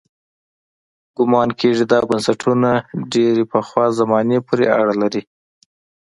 [1.17, 2.69] ګومان کېږي دا بنسټونه
[3.13, 5.21] ډېرې پخوا زمانې پورې اړه لري.